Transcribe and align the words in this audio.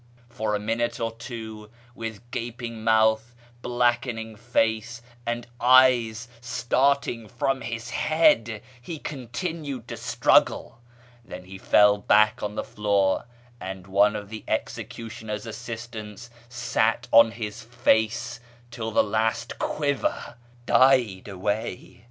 For 0.29 0.55
a 0.55 0.59
minute 0.59 0.99
or 0.99 1.11
two, 1.11 1.69
with 1.93 2.31
gaping 2.31 2.83
mouth, 2.83 3.35
blackening 3.61 4.35
face, 4.35 5.03
and 5.27 5.45
eyes 5.59 6.27
starting 6.41 7.27
from 7.27 7.61
his 7.61 7.91
head, 7.91 8.63
he 8.81 8.97
continued 8.97 9.87
to 9.89 9.95
struggle; 9.97 10.81
then 11.23 11.43
he 11.43 11.59
fell 11.59 11.99
back 11.99 12.41
on 12.41 12.55
the 12.55 12.63
floor, 12.63 13.25
and 13.59 13.85
one 13.85 14.15
of 14.15 14.29
the 14.29 14.43
executioner's 14.47 15.45
assistants 15.45 16.31
sat 16.49 17.07
on 17.11 17.29
his 17.33 17.61
face 17.61 18.39
till 18.71 18.89
the 18.89 19.03
last 19.03 19.59
quiver 19.59 20.33
died 20.65 21.25
aw^ay. 21.25 21.99